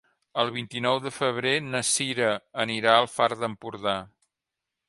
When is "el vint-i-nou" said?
0.43-1.01